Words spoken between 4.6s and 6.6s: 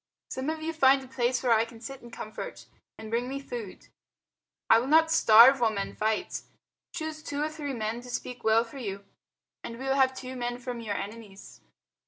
I will not starve while men fight.